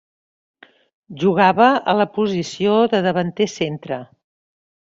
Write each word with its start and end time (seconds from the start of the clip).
Jugava 1.25 1.67
a 1.93 1.95
la 1.99 2.09
posició 2.17 2.75
de 2.95 3.05
davanter 3.09 3.51
centre. 3.61 4.01